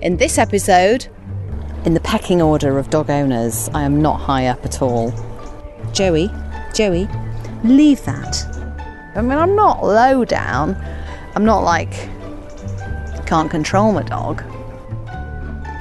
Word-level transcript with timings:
In 0.00 0.16
this 0.16 0.38
episode, 0.38 1.08
in 1.84 1.92
the 1.92 2.00
pecking 2.00 2.40
order 2.40 2.78
of 2.78 2.88
dog 2.88 3.10
owners, 3.10 3.68
I 3.74 3.82
am 3.82 4.00
not 4.00 4.18
high 4.18 4.46
up 4.46 4.64
at 4.64 4.80
all. 4.80 5.12
Joey, 5.92 6.30
Joey, 6.72 7.08
leave 7.64 8.04
that. 8.04 8.44
I 9.16 9.22
mean, 9.22 9.36
I'm 9.36 9.56
not 9.56 9.82
low 9.82 10.24
down. 10.24 10.80
I'm 11.34 11.44
not 11.44 11.64
like, 11.64 11.92
can't 13.26 13.50
control 13.50 13.90
my 13.90 14.04
dog. 14.04 14.44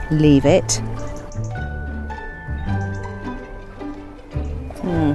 Leave 0.10 0.48
it. 0.48 0.74
Hmm. 4.82 5.14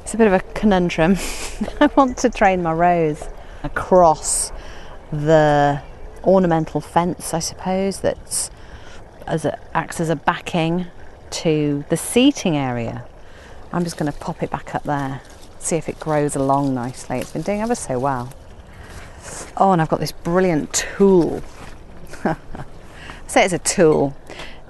It's 0.00 0.14
a 0.14 0.16
bit 0.16 0.26
of 0.26 0.32
a 0.32 0.40
conundrum. 0.54 1.16
I 1.80 1.90
want 1.96 2.16
to 2.18 2.30
train 2.30 2.62
my 2.62 2.72
rose 2.72 3.22
across 3.62 4.52
the 5.12 5.82
ornamental 6.26 6.80
fence, 6.80 7.32
I 7.32 7.38
suppose, 7.38 8.00
that 8.00 8.50
acts 9.74 10.00
as 10.00 10.08
a 10.10 10.16
backing 10.16 10.86
to 11.30 11.84
the 11.88 11.96
seating 11.96 12.56
area. 12.56 13.04
I'm 13.72 13.84
just 13.84 13.96
going 13.96 14.10
to 14.10 14.18
pop 14.18 14.42
it 14.42 14.50
back 14.50 14.74
up 14.74 14.84
there, 14.84 15.20
see 15.58 15.76
if 15.76 15.88
it 15.88 15.98
grows 15.98 16.36
along 16.36 16.74
nicely. 16.74 17.18
It's 17.18 17.32
been 17.32 17.42
doing 17.42 17.60
ever 17.60 17.74
so 17.74 17.98
well. 17.98 18.32
Oh, 19.56 19.72
and 19.72 19.82
I've 19.82 19.88
got 19.88 20.00
this 20.00 20.12
brilliant 20.12 20.72
tool. 20.72 21.42
say 23.26 23.44
it's 23.44 23.52
a 23.52 23.58
tool. 23.58 24.16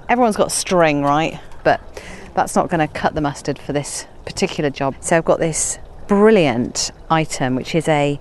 Everyone's 0.09 0.37
got 0.37 0.51
string, 0.51 1.03
right? 1.03 1.39
But 1.63 1.81
that's 2.33 2.55
not 2.55 2.69
going 2.69 2.85
to 2.85 2.93
cut 2.93 3.13
the 3.13 3.21
mustard 3.21 3.59
for 3.59 3.73
this 3.73 4.07
particular 4.25 4.69
job. 4.69 4.95
So 5.01 5.17
I've 5.17 5.25
got 5.25 5.39
this 5.39 5.79
brilliant 6.07 6.91
item, 7.09 7.55
which 7.55 7.75
is 7.75 7.87
a 7.87 8.19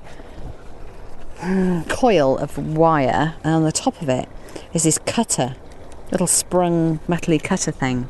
coil 1.89 2.39
of 2.39 2.77
wire, 2.77 3.35
and 3.45 3.55
on 3.55 3.63
the 3.65 3.73
top 3.73 4.01
of 4.03 4.09
it 4.09 4.29
is 4.73 4.83
this 4.85 4.99
cutter, 4.99 5.57
little 6.11 6.27
sprung 6.27 6.99
metally 7.09 7.43
cutter 7.43 7.71
thing. 7.71 8.09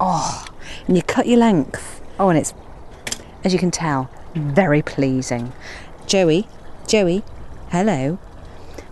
Oh, 0.00 0.44
and 0.86 0.96
you 0.96 1.02
cut 1.02 1.26
your 1.26 1.38
length. 1.38 2.00
Oh, 2.18 2.28
and 2.28 2.38
it's, 2.38 2.54
as 3.44 3.52
you 3.52 3.58
can 3.58 3.70
tell, 3.70 4.10
very 4.34 4.82
pleasing. 4.82 5.52
Joey, 6.06 6.46
Joey, 6.86 7.22
hello. 7.70 8.18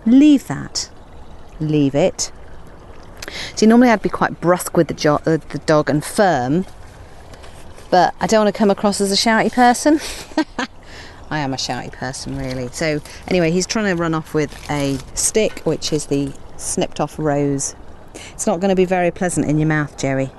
Leave 0.05 0.47
that. 0.47 0.89
Leave 1.59 1.95
it. 1.95 2.31
See, 3.55 3.65
normally 3.65 3.89
I'd 3.89 4.01
be 4.01 4.09
quite 4.09 4.41
brusque 4.41 4.75
with 4.75 4.87
the, 4.87 4.93
jo- 4.93 5.21
uh, 5.25 5.37
the 5.49 5.61
dog 5.65 5.89
and 5.89 6.03
firm, 6.03 6.65
but 7.89 8.13
I 8.19 8.27
don't 8.27 8.45
want 8.45 8.53
to 8.53 8.57
come 8.57 8.71
across 8.71 9.01
as 9.01 9.11
a 9.11 9.15
shouty 9.15 9.51
person. 9.51 9.99
I 11.31 11.39
am 11.39 11.53
a 11.53 11.57
shouty 11.57 11.93
person, 11.93 12.37
really. 12.37 12.67
So, 12.73 12.99
anyway, 13.29 13.51
he's 13.51 13.65
trying 13.65 13.85
to 13.85 13.99
run 13.99 14.13
off 14.13 14.33
with 14.33 14.69
a 14.69 14.99
stick, 15.15 15.61
which 15.61 15.93
is 15.93 16.07
the 16.07 16.33
snipped 16.57 16.99
off 16.99 17.17
rose. 17.17 17.73
It's 18.33 18.45
not 18.45 18.59
going 18.59 18.69
to 18.69 18.75
be 18.75 18.83
very 18.83 19.11
pleasant 19.11 19.47
in 19.47 19.57
your 19.57 19.69
mouth, 19.69 19.97
Joey. 19.97 20.29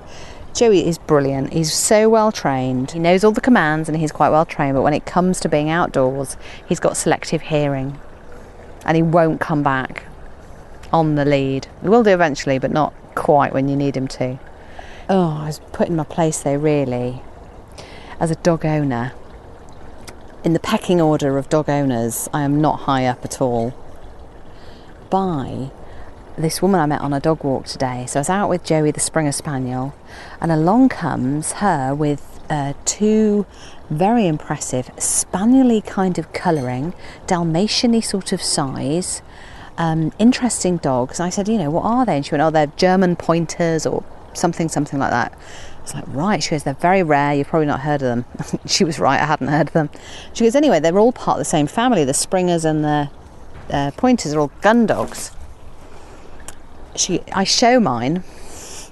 Joey 0.53 0.87
is 0.87 0.99
brilliant. 0.99 1.51
He's 1.51 1.73
so 1.73 2.09
well 2.09 2.31
trained. 2.31 2.91
He 2.91 2.99
knows 2.99 3.23
all 3.23 3.31
the 3.31 3.41
commands 3.41 3.89
and 3.89 3.97
he's 3.97 4.11
quite 4.11 4.29
well 4.29 4.45
trained, 4.45 4.75
but 4.75 4.83
when 4.83 4.93
it 4.93 5.07
comes 5.07 5.39
to 5.39 5.49
being 5.49 5.67
outdoors, 5.67 6.37
he's 6.67 6.79
got 6.79 6.95
selective 6.95 7.41
hearing 7.41 7.99
and 8.85 8.95
he 8.95 9.01
won't 9.01 9.41
come 9.41 9.63
back 9.63 10.03
on 10.91 11.15
the 11.15 11.25
lead. 11.25 11.65
He 11.81 11.89
will 11.89 12.03
do 12.03 12.11
eventually, 12.11 12.59
but 12.59 12.69
not 12.69 12.93
quite 13.15 13.51
when 13.51 13.67
you 13.67 13.75
need 13.75 13.97
him 13.97 14.07
to. 14.09 14.37
Oh, 15.09 15.39
I 15.41 15.47
was 15.47 15.59
put 15.71 15.87
in 15.87 15.95
my 15.95 16.03
place 16.03 16.43
though, 16.43 16.55
really, 16.55 17.23
as 18.19 18.29
a 18.29 18.35
dog 18.35 18.63
owner 18.63 19.13
in 20.43 20.53
the 20.53 20.59
pecking 20.59 20.99
order 20.99 21.37
of 21.37 21.49
dog 21.49 21.69
owners, 21.69 22.27
I 22.33 22.41
am 22.41 22.59
not 22.59 22.81
high 22.81 23.05
up 23.05 23.23
at 23.23 23.41
all. 23.41 23.73
By 25.09 25.71
this 26.37 26.61
woman 26.61 26.81
I 26.81 26.85
met 26.85 27.01
on 27.01 27.13
a 27.13 27.19
dog 27.19 27.43
walk 27.43 27.65
today. 27.65 28.05
So 28.07 28.19
I 28.19 28.21
was 28.21 28.29
out 28.29 28.49
with 28.49 28.63
Joey, 28.63 28.91
the 28.91 28.99
Springer 28.99 29.31
Spaniel, 29.31 29.93
and 30.41 30.51
along 30.51 30.89
comes 30.89 31.53
her 31.53 31.95
with 31.95 32.41
uh, 32.49 32.73
two 32.85 33.45
very 33.89 34.27
impressive 34.27 34.87
spaniely 34.97 35.85
kind 35.85 36.17
of 36.17 36.33
colouring, 36.33 36.93
Dalmatiany 37.27 38.03
sort 38.03 38.33
of 38.33 38.41
size, 38.41 39.21
um, 39.77 40.11
interesting 40.19 40.77
dogs. 40.77 41.19
I 41.19 41.29
said, 41.29 41.47
you 41.47 41.57
know, 41.57 41.69
what 41.69 41.83
are 41.85 42.05
they? 42.05 42.17
And 42.17 42.25
she 42.25 42.31
went, 42.31 42.41
oh, 42.41 42.49
they're 42.49 42.67
German 42.67 43.15
pointers 43.15 43.85
or 43.85 44.03
something, 44.33 44.69
something 44.69 44.99
like 44.99 45.11
that. 45.11 45.37
It's 45.83 45.93
like, 45.93 46.05
right. 46.07 46.41
She 46.41 46.51
goes, 46.51 46.63
they're 46.63 46.73
very 46.73 47.03
rare. 47.03 47.33
You've 47.33 47.47
probably 47.47 47.67
not 47.67 47.81
heard 47.81 48.01
of 48.01 48.07
them. 48.07 48.25
she 48.65 48.83
was 48.83 48.99
right. 48.99 49.19
I 49.19 49.25
hadn't 49.25 49.49
heard 49.49 49.67
of 49.67 49.73
them. 49.73 49.89
She 50.33 50.45
goes, 50.45 50.55
anyway, 50.55 50.79
they're 50.79 50.97
all 50.97 51.11
part 51.11 51.35
of 51.35 51.39
the 51.39 51.45
same 51.45 51.67
family. 51.67 52.05
The 52.05 52.13
Springers 52.13 52.63
and 52.63 52.83
the 52.83 53.09
uh, 53.69 53.91
Pointers 53.97 54.33
are 54.33 54.39
all 54.39 54.51
gun 54.61 54.85
dogs. 54.85 55.31
She, 56.95 57.21
I 57.33 57.43
show 57.43 57.79
mine, 57.79 58.23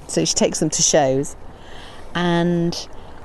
so 0.08 0.26
she 0.26 0.34
takes 0.34 0.60
them 0.60 0.70
to 0.72 0.82
shows, 0.82 1.36
and 2.16 2.74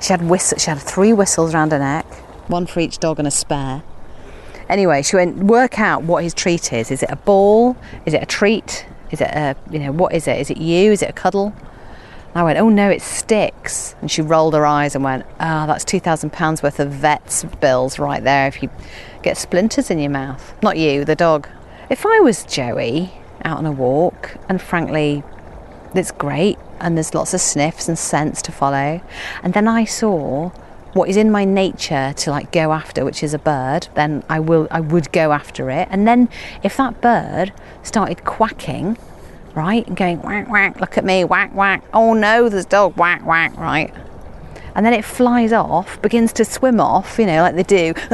she 0.01 0.13
had 0.13 0.29
whistle, 0.29 0.59
She 0.59 0.71
had 0.71 0.79
three 0.79 1.13
whistles 1.13 1.55
around 1.55 1.73
her 1.73 1.79
neck, 1.79 2.07
one 2.49 2.67
for 2.67 2.81
each 2.81 2.99
dog 2.99 3.19
and 3.19 3.27
a 3.27 3.31
spare. 3.31 3.83
Anyway, 4.69 5.03
she 5.03 5.17
went 5.17 5.39
work 5.39 5.79
out 5.79 6.03
what 6.03 6.23
his 6.25 6.35
treat 6.35 6.73
is. 6.73 6.91
Is 6.91 7.03
it 7.03 7.11
a 7.11 7.17
ball? 7.17 7.77
Is 8.05 8.15
it 8.15 8.23
a 8.23 8.27
treat? 8.27 8.87
Is 9.11 9.21
it 9.21 9.29
a 9.29 9.57
you 9.71 9.79
know 9.79 9.93
what 9.93 10.13
is 10.13 10.27
it? 10.27 10.39
Is 10.39 10.51
it 10.51 10.57
you? 10.59 10.93
Is 10.93 11.03
it 11.03 11.11
a 11.11 11.13
cuddle? 11.13 11.55
I 12.35 12.43
went, 12.43 12.59
oh 12.59 12.69
no, 12.69 12.91
it 12.91 13.01
sticks. 13.03 13.95
And 14.01 14.11
she 14.11 14.23
rolled 14.23 14.55
her 14.55 14.67
eyes 14.67 14.95
and 14.95 15.03
went, 15.03 15.25
ah, 15.41 15.65
oh, 15.65 15.67
that's 15.67 15.85
£2,000 15.85 16.63
worth 16.63 16.81
of 16.81 16.91
vet's 16.91 17.45
bills 17.61 17.99
right 17.99 18.23
there 18.23 18.47
if 18.47 18.63
you 18.63 18.71
get 19.23 19.37
splinters 19.37 19.91
in 19.91 19.99
your 19.99 20.11
mouth. 20.11 20.55
Not 20.63 20.77
you, 20.77 21.05
the 21.05 21.17
dog. 21.17 21.49
If 21.89 22.05
I 22.05 22.21
was 22.21 22.45
Joey 22.45 23.13
out 23.45 23.59
on 23.59 23.67
a 23.67 23.73
walk, 23.73 24.37
and 24.49 24.61
frankly, 24.61 25.23
it's 25.95 26.11
great, 26.11 26.59
and 26.81 26.97
there's 26.97 27.15
lots 27.15 27.33
of 27.33 27.41
sniffs 27.41 27.89
and 27.89 27.99
scents 27.99 28.43
to 28.43 28.53
follow, 28.53 29.01
and 29.43 29.55
then 29.55 29.69
I 29.69 29.85
saw 29.85 30.51
what 30.97 31.09
is 31.11 31.17
in 31.17 31.31
my 31.31 31.45
nature 31.45 32.15
to 32.17 32.31
like 32.31 32.51
go 32.53 32.73
after, 32.73 33.05
which 33.05 33.23
is 33.23 33.35
a 33.35 33.39
bird, 33.39 33.89
then 33.95 34.25
I 34.31 34.41
will 34.41 34.67
I 34.71 34.81
would 34.81 35.13
go 35.13 35.33
after 35.33 35.71
it. 35.71 35.89
And 35.91 36.09
then 36.09 36.29
if 36.63 36.77
that 36.79 37.01
bird 37.03 37.53
started 37.83 38.25
quacking 38.25 38.97
right? 39.57 39.87
And 39.87 39.97
going 39.97 40.21
whack 40.21 40.49
whack, 40.49 40.81
look 40.81 40.99
at 40.99 41.05
me, 41.05 41.25
whack 41.25 41.55
whack. 41.55 41.83
Oh 41.93 42.13
no, 42.15 42.49
there's 42.49 42.67
dog, 42.67 42.97
whack 42.97 43.27
whack, 43.27 43.57
right? 43.57 43.93
And 44.75 44.85
then 44.85 44.93
it 44.93 45.05
flies 45.05 45.53
off, 45.53 46.01
begins 46.03 46.35
to 46.35 46.45
swim 46.45 46.79
off, 46.79 47.19
you 47.19 47.25
know, 47.25 47.43
like 47.43 47.57
they 47.57 47.63
do. 47.63 47.95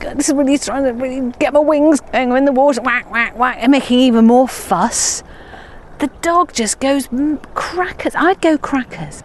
this 0.00 0.28
is 0.28 0.34
really 0.34 0.58
trying 0.58 0.84
to 0.84 0.90
really 0.90 1.32
get 1.38 1.52
my 1.52 1.60
wings 1.60 2.00
going 2.00 2.36
in 2.36 2.44
the 2.44 2.52
water, 2.52 2.82
whack 2.82 3.10
whack 3.10 3.38
whack, 3.38 3.58
and 3.60 3.70
making 3.70 4.00
even 4.00 4.26
more 4.26 4.48
fuss. 4.48 5.22
The 6.00 6.08
dog 6.20 6.52
just 6.52 6.80
goes 6.80 7.08
crackers. 7.54 8.14
I'd 8.16 8.40
go 8.40 8.58
crackers. 8.58 9.22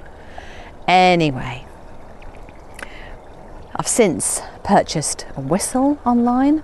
Anyway, 0.88 1.66
I've 3.76 3.88
since 3.88 4.42
purchased 4.64 5.26
a 5.36 5.42
whistle 5.42 5.98
online 6.06 6.64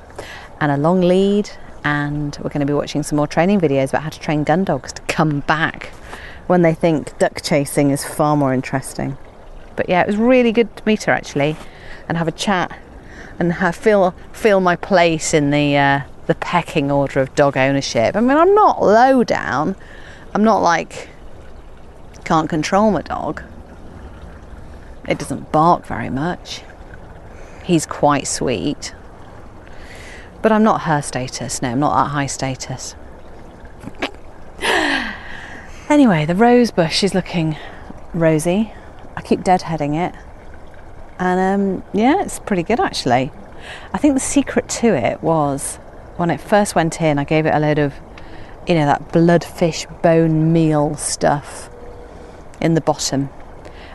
and 0.62 0.72
a 0.72 0.78
long 0.78 1.01
lead 1.01 1.51
and 1.89 2.38
we're 2.44 2.51
going 2.51 2.59
to 2.59 2.67
be 2.67 2.73
watching 2.73 3.01
some 3.01 3.16
more 3.16 3.25
training 3.25 3.59
videos 3.59 3.89
about 3.89 4.03
how 4.03 4.09
to 4.09 4.19
train 4.19 4.44
gun 4.44 4.63
dogs 4.63 4.94
to 4.94 5.01
come 5.03 5.39
back 5.41 5.88
when 6.45 6.61
they 6.61 6.73
think 6.73 7.17
duck 7.17 7.41
chasing 7.41 7.89
is 7.89 8.05
far 8.05 8.38
more 8.38 8.53
interesting. 8.53 9.17
But 9.75 9.89
yeah, 9.89 10.01
it 10.01 10.07
was 10.07 10.17
really 10.17 10.51
good 10.51 10.75
to 10.77 10.83
meet 10.85 11.03
her 11.05 11.11
actually 11.11 11.55
and 12.07 12.16
have 12.16 12.27
a 12.27 12.31
chat 12.31 12.77
and 13.39 13.53
have, 13.53 13.75
feel 13.75 14.13
feel 14.33 14.59
my 14.59 14.75
place 14.75 15.33
in 15.33 15.50
the 15.50 15.77
uh, 15.77 16.01
the 16.27 16.35
pecking 16.35 16.91
order 16.91 17.22
of 17.22 17.33
dog 17.33 17.57
ownership. 17.57 18.16
I 18.16 18.19
mean, 18.19 18.38
I'm 18.38 18.53
not 18.53 18.83
low 18.83 19.23
down. 19.23 19.75
I'm 20.35 20.44
not 20.44 20.59
like 20.59 21.09
can't 22.23 22.50
control 22.50 22.91
my 22.91 23.01
dog. 23.01 23.41
It 25.07 25.17
doesn't 25.17 25.51
bark 25.51 25.88
very 25.88 26.11
much. 26.11 26.61
He's 27.63 27.88
quite 27.88 28.27
sweet. 28.27 28.94
But 30.41 30.51
I'm 30.51 30.63
not 30.63 30.81
her 30.81 31.01
status. 31.01 31.62
No, 31.62 31.69
I'm 31.69 31.80
not 31.80 31.95
that 31.95 32.12
high 32.12 32.27
status. 32.27 32.95
anyway, 35.89 36.25
the 36.25 36.36
rose 36.36 36.71
bush 36.71 37.03
is 37.03 37.13
looking 37.13 37.57
rosy. 38.13 38.74
I 39.15 39.21
keep 39.21 39.41
deadheading 39.41 39.95
it. 39.95 40.15
And 41.19 41.62
um, 41.62 41.83
yeah, 41.94 42.21
it's 42.21 42.39
pretty 42.39 42.63
good 42.63 42.80
actually. 42.80 43.31
I 43.94 43.97
think 43.97 44.13
the 44.13 44.21
secret 44.21 44.69
to 44.69 44.95
it 44.95 45.21
was 45.21 45.75
when 46.15 46.30
it 46.30 46.39
first 46.39 46.75
went 46.75 47.01
in, 47.01 47.19
I 47.19 47.24
gave 47.24 47.45
it 47.45 47.53
a 47.53 47.59
load 47.59 47.80
of, 47.80 47.94
you 48.68 48.75
know, 48.75 48.85
that 48.85 49.12
bloodfish 49.12 49.85
bone 50.01 50.53
meal 50.53 50.95
stuff 50.95 51.69
in 52.62 52.74
the 52.74 52.81
bottom. 52.81 53.30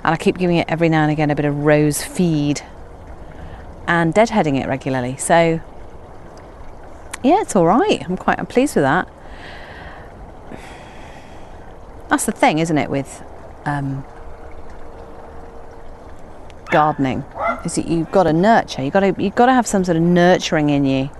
And 0.02 0.12
I 0.12 0.16
keep 0.16 0.36
giving 0.36 0.56
it 0.56 0.66
every 0.68 0.88
now 0.88 1.02
and 1.02 1.12
again 1.12 1.30
a 1.30 1.34
bit 1.34 1.44
of 1.46 1.56
rose 1.56 2.02
feed 2.02 2.62
and 3.86 4.14
deadheading 4.14 4.62
it 4.62 4.68
regularly. 4.68 5.16
So 5.16 5.60
yeah, 7.24 7.40
it's 7.40 7.56
all 7.56 7.66
right. 7.66 8.04
I'm 8.08 8.16
quite 8.16 8.38
I'm 8.38 8.46
pleased 8.46 8.76
with 8.76 8.84
that. 8.84 9.08
That's 12.08 12.26
the 12.26 12.32
thing, 12.32 12.58
isn't 12.60 12.78
it, 12.78 12.90
with 12.90 13.24
um, 13.64 14.04
gardening? 16.70 17.24
Is 17.64 17.76
that 17.76 17.88
you've 17.88 18.12
got 18.12 18.24
to 18.24 18.32
nurture. 18.32 18.82
You've 18.82 18.92
got 18.92 19.00
to 19.00 19.14
you've 19.18 19.34
got 19.34 19.46
to 19.46 19.54
have 19.54 19.66
some 19.66 19.84
sort 19.84 19.96
of 19.96 20.02
nurturing 20.02 20.70
in 20.70 20.84
you. 20.84 21.10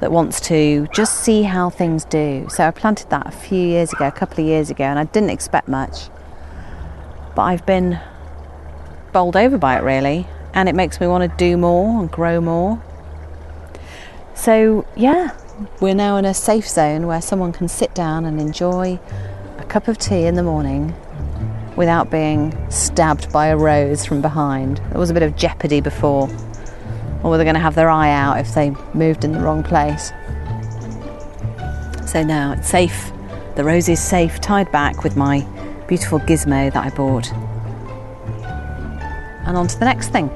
that 0.00 0.10
wants 0.10 0.40
to 0.40 0.88
just 0.92 1.20
see 1.20 1.44
how 1.44 1.70
things 1.70 2.04
do. 2.04 2.46
So 2.50 2.66
I 2.66 2.72
planted 2.72 3.08
that 3.10 3.26
a 3.26 3.30
few 3.30 3.60
years 3.60 3.92
ago, 3.92 4.08
a 4.08 4.10
couple 4.10 4.42
of 4.42 4.46
years 4.46 4.68
ago, 4.68 4.82
and 4.82 4.98
I 4.98 5.04
didn't 5.04 5.30
expect 5.30 5.68
much. 5.68 6.08
But 7.36 7.42
I've 7.42 7.64
been 7.64 8.00
bowled 9.12 9.36
over 9.36 9.58
by 9.58 9.78
it 9.78 9.82
really, 9.84 10.26
and 10.54 10.68
it 10.68 10.74
makes 10.74 11.00
me 11.00 11.06
want 11.06 11.30
to 11.30 11.36
do 11.36 11.56
more 11.56 12.00
and 12.00 12.10
grow 12.10 12.40
more. 12.40 12.82
So, 14.34 14.86
yeah, 14.96 15.36
we're 15.80 15.94
now 15.94 16.16
in 16.16 16.24
a 16.24 16.34
safe 16.34 16.68
zone 16.68 17.06
where 17.06 17.20
someone 17.20 17.52
can 17.52 17.68
sit 17.68 17.94
down 17.94 18.24
and 18.24 18.40
enjoy 18.40 18.98
a 19.58 19.64
cup 19.64 19.88
of 19.88 19.98
tea 19.98 20.24
in 20.24 20.34
the 20.34 20.42
morning 20.42 20.94
without 21.76 22.10
being 22.10 22.56
stabbed 22.70 23.32
by 23.32 23.46
a 23.46 23.56
rose 23.56 24.04
from 24.04 24.20
behind. 24.20 24.78
There 24.90 24.98
was 24.98 25.10
a 25.10 25.14
bit 25.14 25.22
of 25.22 25.36
jeopardy 25.36 25.80
before, 25.80 26.28
or 27.22 27.30
were 27.30 27.38
they 27.38 27.44
going 27.44 27.54
to 27.54 27.60
have 27.60 27.74
their 27.74 27.90
eye 27.90 28.10
out 28.10 28.38
if 28.38 28.54
they 28.54 28.70
moved 28.94 29.24
in 29.24 29.32
the 29.32 29.40
wrong 29.40 29.62
place? 29.62 30.12
So 32.06 32.22
now 32.22 32.52
it's 32.52 32.68
safe. 32.68 33.12
The 33.54 33.64
rose 33.64 33.88
is 33.88 34.02
safe, 34.02 34.40
tied 34.40 34.70
back 34.72 35.04
with 35.04 35.16
my 35.16 35.46
beautiful 35.88 36.18
gizmo 36.20 36.72
that 36.72 36.84
I 36.84 36.90
bought. 36.90 37.30
And 39.46 39.56
on 39.56 39.66
to 39.68 39.78
the 39.78 39.84
next 39.84 40.08
thing. 40.08 40.30